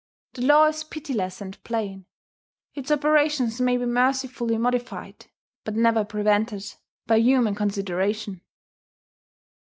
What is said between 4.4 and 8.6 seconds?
modified, but never prevented, by humane consideration.